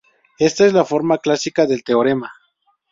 [0.39, 2.31] Esta es la forma clásica del teorema.